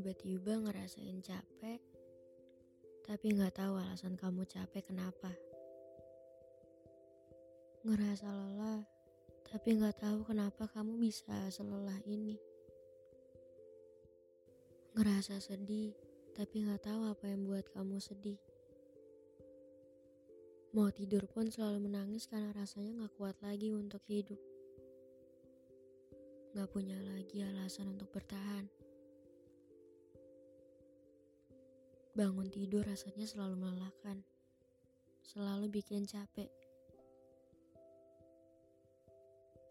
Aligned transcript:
Tiba-tiba 0.00 0.56
ngerasain 0.56 1.20
capek, 1.20 1.76
tapi 3.04 3.36
nggak 3.36 3.52
tahu 3.52 3.76
alasan 3.76 4.16
kamu 4.16 4.48
capek 4.48 4.88
kenapa. 4.88 5.28
Ngerasa 7.84 8.32
lelah, 8.32 8.80
tapi 9.44 9.76
nggak 9.76 10.00
tahu 10.00 10.24
kenapa 10.24 10.72
kamu 10.72 10.96
bisa 11.04 11.52
selelah 11.52 12.00
ini. 12.08 12.40
Ngerasa 14.96 15.36
sedih, 15.36 15.92
tapi 16.32 16.64
nggak 16.64 16.80
tahu 16.80 17.04
apa 17.04 17.28
yang 17.28 17.44
buat 17.44 17.68
kamu 17.76 18.00
sedih. 18.00 18.40
Mau 20.72 20.88
tidur 20.88 21.28
pun 21.28 21.52
selalu 21.52 21.92
menangis 21.92 22.24
karena 22.24 22.56
rasanya 22.56 23.04
nggak 23.04 23.20
kuat 23.20 23.36
lagi 23.44 23.68
untuk 23.76 24.00
hidup. 24.08 24.40
Nggak 26.56 26.72
punya 26.72 26.96
lagi 27.04 27.44
alasan 27.44 27.92
untuk 27.92 28.08
bertahan. 28.16 28.79
Bangun 32.20 32.52
tidur 32.52 32.84
rasanya 32.84 33.24
selalu 33.24 33.64
melelahkan. 33.64 34.20
Selalu 35.24 35.72
bikin 35.72 36.04
capek. 36.04 36.52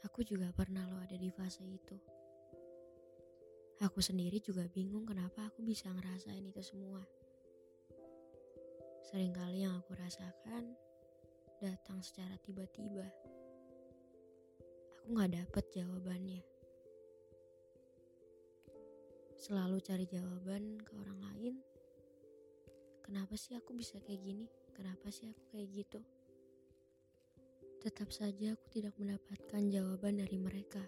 Aku 0.10 0.26
juga 0.26 0.50
pernah 0.58 0.82
lo 0.90 0.98
ada 0.98 1.14
di 1.14 1.30
fase 1.30 1.62
itu. 1.62 1.94
Aku 3.86 4.02
sendiri 4.02 4.42
juga 4.42 4.66
bingung 4.66 5.06
kenapa 5.06 5.46
aku 5.46 5.62
bisa 5.62 5.94
ngerasain 5.94 6.42
itu 6.42 6.58
semua. 6.66 7.06
Seringkali 9.06 9.70
yang 9.70 9.78
aku 9.78 9.94
rasakan 9.94 10.74
datang 11.62 12.02
secara 12.02 12.34
tiba-tiba. 12.42 13.06
Aku 14.98 15.14
gak 15.14 15.38
dapet 15.38 15.70
jawabannya. 15.70 16.42
Selalu 19.38 19.78
cari 19.86 20.10
jawaban 20.10 20.82
ke 20.82 20.98
orang 20.98 21.22
lain. 21.30 21.56
Kenapa 23.10 23.34
sih 23.34 23.58
aku 23.58 23.74
bisa 23.74 23.98
kayak 24.06 24.22
gini? 24.22 24.46
Kenapa 24.70 25.10
sih 25.10 25.26
aku 25.34 25.42
kayak 25.50 25.82
gitu? 25.82 25.98
Tetap 27.82 28.14
saja 28.14 28.54
aku 28.54 28.70
tidak 28.70 28.94
mendapatkan 29.02 29.66
jawaban 29.66 30.22
dari 30.22 30.38
mereka. 30.38 30.86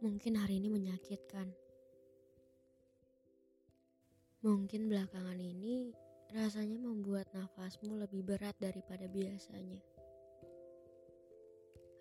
Mungkin 0.00 0.32
hari 0.40 0.64
ini 0.64 0.72
menyakitkan. 0.72 1.52
Mungkin 4.48 4.88
belakangan 4.88 5.36
ini 5.36 5.92
rasanya 6.32 6.80
membuat 6.80 7.28
nafasmu 7.36 8.00
lebih 8.00 8.24
berat 8.24 8.56
daripada 8.56 9.04
biasanya. 9.12 9.76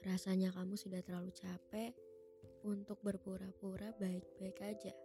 Rasanya 0.08 0.55
kamu 0.55 0.80
sudah 0.80 1.03
terlalu 1.03 1.36
capek 1.36 1.92
untuk 2.64 3.04
berpura-pura 3.04 3.92
baik-baik 3.99 4.64
aja. 4.64 4.95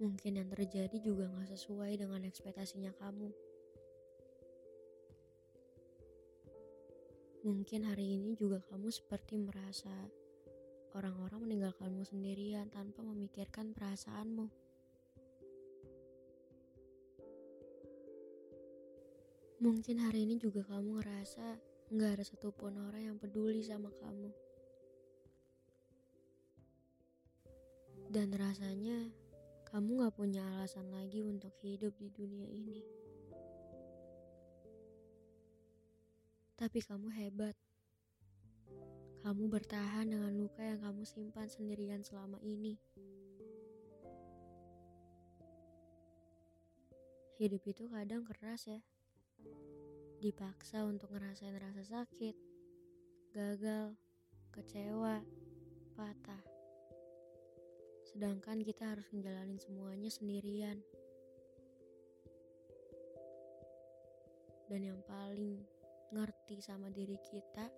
Mungkin 0.00 0.40
yang 0.40 0.48
terjadi 0.48 0.96
juga 0.96 1.28
gak 1.28 1.52
sesuai 1.52 2.00
dengan 2.00 2.24
ekspektasinya 2.24 2.96
kamu. 2.96 3.28
Mungkin 7.44 7.88
hari 7.88 8.16
ini 8.16 8.36
juga 8.36 8.64
kamu 8.68 8.88
seperti 8.88 9.36
merasa 9.36 9.92
orang-orang 10.96 11.44
meninggalkanmu 11.44 12.04
sendirian 12.04 12.68
tanpa 12.72 13.04
memikirkan 13.04 13.76
perasaanmu. 13.76 14.48
Mungkin 19.60 19.96
hari 20.00 20.24
ini 20.24 20.40
juga 20.40 20.64
kamu 20.64 21.00
ngerasa 21.00 21.60
nggak 21.92 22.10
ada 22.16 22.24
satupun 22.24 22.80
orang 22.80 23.12
yang 23.12 23.16
peduli 23.20 23.60
sama 23.60 23.92
kamu. 23.92 24.32
Dan 28.08 28.32
rasanya 28.32 29.04
kamu 29.70 30.02
gak 30.02 30.18
punya 30.18 30.42
alasan 30.50 30.90
lagi 30.90 31.22
untuk 31.22 31.54
hidup 31.62 31.94
di 31.94 32.10
dunia 32.10 32.42
ini. 32.50 32.82
Tapi 36.58 36.82
kamu 36.82 37.06
hebat. 37.14 37.54
Kamu 39.22 39.46
bertahan 39.46 40.10
dengan 40.10 40.34
luka 40.34 40.66
yang 40.66 40.82
kamu 40.82 41.06
simpan 41.06 41.46
sendirian 41.46 42.02
selama 42.02 42.42
ini. 42.42 42.82
Hidup 47.38 47.62
itu 47.62 47.86
kadang 47.86 48.26
keras 48.26 48.66
ya. 48.66 48.82
Dipaksa 50.18 50.82
untuk 50.82 51.14
ngerasain 51.14 51.54
rasa 51.56 51.86
sakit, 51.86 52.34
gagal, 53.30 53.94
kecewa, 54.50 55.22
patah. 55.94 56.49
Sedangkan 58.10 58.58
kita 58.66 58.90
harus 58.90 59.06
menjalani 59.14 59.54
semuanya 59.62 60.10
sendirian. 60.10 60.82
Dan 64.66 64.82
yang 64.82 64.98
paling 65.06 65.62
ngerti 66.10 66.58
sama 66.58 66.90
diri 66.90 67.14
kita, 67.22 67.70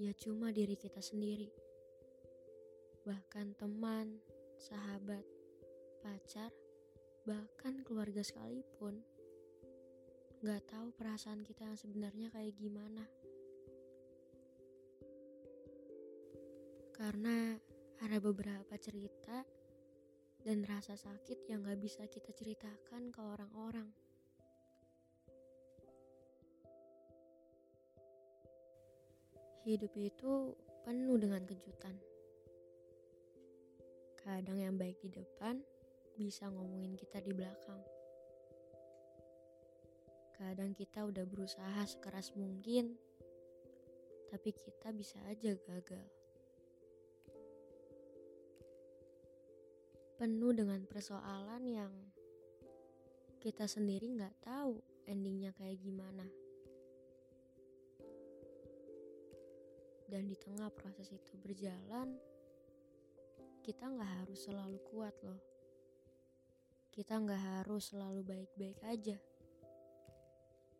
ya 0.00 0.12
cuma 0.16 0.48
diri 0.56 0.72
kita 0.72 1.04
sendiri. 1.04 1.52
Bahkan 3.04 3.60
teman, 3.60 4.16
sahabat, 4.56 5.24
pacar, 6.00 6.52
bahkan 7.28 7.84
keluarga 7.84 8.24
sekalipun, 8.24 9.04
gak 10.40 10.64
tahu 10.64 10.96
perasaan 10.96 11.44
kita 11.44 11.68
yang 11.68 11.76
sebenarnya 11.76 12.28
kayak 12.32 12.56
gimana. 12.56 13.04
Karena 16.96 17.60
ada 18.04 18.20
beberapa 18.20 18.76
cerita 18.76 19.46
dan 20.44 20.62
rasa 20.68 20.94
sakit 20.94 21.48
yang 21.48 21.64
gak 21.64 21.80
bisa 21.80 22.04
kita 22.06 22.30
ceritakan 22.30 23.08
ke 23.08 23.20
orang-orang. 23.20 23.88
Hidup 29.66 29.90
itu 29.98 30.54
penuh 30.86 31.18
dengan 31.18 31.42
kejutan. 31.42 31.98
Kadang 34.22 34.62
yang 34.62 34.78
baik 34.78 35.02
di 35.02 35.10
depan 35.10 35.58
bisa 36.14 36.46
ngomongin 36.46 36.94
kita 36.94 37.18
di 37.18 37.34
belakang. 37.34 37.82
Kadang 40.38 40.76
kita 40.76 41.02
udah 41.02 41.26
berusaha 41.26 41.82
sekeras 41.82 42.30
mungkin, 42.38 42.94
tapi 44.30 44.54
kita 44.54 44.94
bisa 44.94 45.18
aja 45.26 45.58
gagal. 45.58 46.15
Penuh 50.16 50.56
dengan 50.56 50.80
persoalan 50.88 51.60
yang 51.68 51.92
kita 53.36 53.68
sendiri 53.68 54.08
nggak 54.16 54.48
tahu 54.48 54.80
endingnya 55.04 55.52
kayak 55.52 55.76
gimana. 55.76 56.24
Dan 60.08 60.24
di 60.24 60.32
tengah 60.40 60.72
proses 60.72 61.12
itu 61.12 61.36
berjalan, 61.36 62.16
kita 63.60 63.92
nggak 63.92 64.24
harus 64.24 64.40
selalu 64.48 64.80
kuat 64.88 65.12
loh. 65.20 65.42
Kita 66.96 67.20
nggak 67.20 67.42
harus 67.60 67.92
selalu 67.92 68.24
baik-baik 68.24 68.80
aja. 68.88 69.20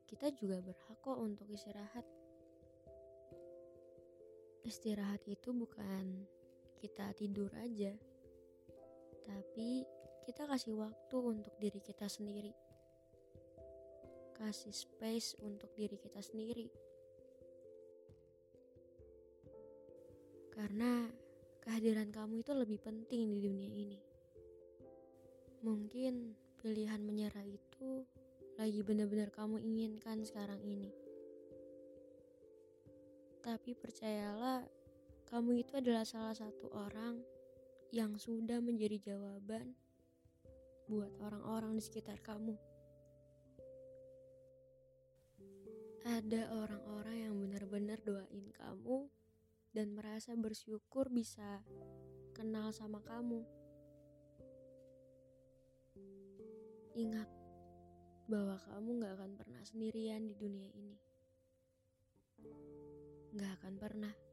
Kita 0.09 0.33
juga 0.33 0.65
berhak 0.65 0.97
kok 1.05 1.19
untuk 1.21 1.45
istirahat. 1.53 2.09
Istirahat 4.65 5.29
itu 5.29 5.53
bukan 5.53 6.25
kita 6.81 7.13
tidur 7.13 7.53
aja, 7.61 7.93
tapi 9.27 9.83
kita 10.23 10.47
kasih 10.47 10.79
waktu 10.79 11.17
untuk 11.19 11.55
diri 11.59 11.83
kita 11.83 12.07
sendiri. 12.07 12.55
Kasih 14.35 14.71
space 14.71 15.35
untuk 15.43 15.75
diri 15.75 15.99
kita 15.99 16.23
sendiri. 16.23 16.71
Karena 20.55 21.05
kehadiran 21.61 22.09
kamu 22.15 22.47
itu 22.47 22.53
lebih 22.55 22.79
penting 22.81 23.29
di 23.29 23.39
dunia 23.43 23.71
ini. 23.71 24.01
Mungkin 25.67 26.33
pilihan 26.63 27.03
menyerah 27.03 27.45
itu 27.45 28.07
lagi 28.57 28.81
benar-benar 28.81 29.29
kamu 29.35 29.61
inginkan 29.61 30.25
sekarang 30.25 30.63
ini. 30.65 30.89
Tapi 33.45 33.79
percayalah, 33.79 34.67
kamu 35.31 35.63
itu 35.63 35.79
adalah 35.79 36.03
salah 36.03 36.35
satu 36.35 36.67
orang 36.73 37.36
yang 37.95 38.19
sudah 38.19 38.59
menjadi 38.59 39.15
jawaban 39.15 39.75
buat 40.87 41.11
orang-orang 41.19 41.79
di 41.79 41.83
sekitar 41.83 42.23
kamu. 42.23 42.55
Ada 46.07 46.55
orang-orang 46.55 47.17
yang 47.27 47.35
benar-benar 47.35 47.99
doain 48.07 48.47
kamu 48.55 49.11
dan 49.75 49.91
merasa 49.93 50.33
bersyukur 50.39 51.11
bisa 51.11 51.61
kenal 52.31 52.71
sama 52.71 53.03
kamu. 53.03 53.43
Ingat 56.97 57.29
bahwa 58.31 58.57
kamu 58.57 58.89
gak 59.03 59.15
akan 59.19 59.33
pernah 59.37 59.63
sendirian 59.67 60.25
di 60.25 60.35
dunia 60.39 60.71
ini. 60.73 60.99
Gak 63.37 63.53
akan 63.61 63.75
pernah. 63.77 64.26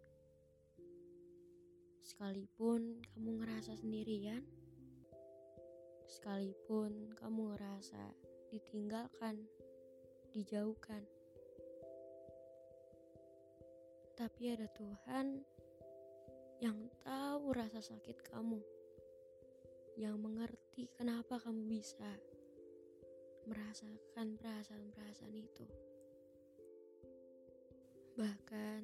Sekalipun 2.14 3.02
kamu 3.10 3.42
ngerasa 3.42 3.74
sendirian, 3.74 4.46
sekalipun 6.06 7.10
kamu 7.18 7.58
ngerasa 7.58 8.14
ditinggalkan, 8.54 9.42
dijauhkan. 10.30 11.02
Tapi 14.14 14.54
ada 14.54 14.70
Tuhan 14.78 15.42
yang 16.62 16.78
tahu 17.02 17.50
rasa 17.50 17.82
sakit 17.82 18.30
kamu, 18.30 18.62
yang 19.98 20.22
mengerti 20.22 20.94
kenapa 20.94 21.42
kamu 21.42 21.66
bisa 21.66 22.14
merasakan 23.50 24.38
perasaan-perasaan 24.38 25.34
itu. 25.34 25.66
Bahkan 28.22 28.82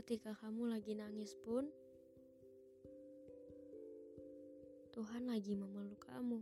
ketika 0.00 0.32
kamu 0.40 0.72
lagi 0.72 0.96
nangis 0.96 1.36
pun, 1.44 1.68
Tuhan 4.96 5.28
lagi 5.28 5.52
memeluk 5.52 6.08
kamu. 6.08 6.40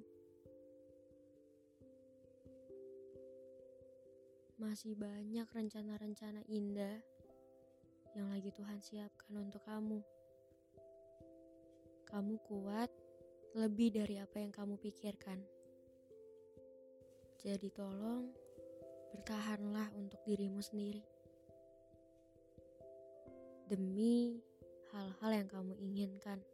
Masih 4.62 4.94
banyak 4.94 5.42
rencana-rencana 5.50 6.46
indah 6.46 7.02
yang 8.14 8.30
lagi 8.30 8.54
Tuhan 8.54 8.78
siapkan 8.78 9.42
untuk 9.42 9.58
kamu. 9.66 9.98
Kamu 12.06 12.34
kuat 12.46 12.94
lebih 13.58 13.90
dari 13.90 14.22
apa 14.22 14.38
yang 14.38 14.54
kamu 14.54 14.78
pikirkan. 14.78 15.42
Jadi 17.42 17.74
tolong 17.74 18.30
bertahanlah 19.18 19.90
untuk 19.98 20.22
dirimu 20.22 20.62
sendiri. 20.62 21.02
Demi 23.66 24.38
hal-hal 24.94 25.42
yang 25.42 25.50
kamu 25.50 25.74
inginkan. 25.82 26.53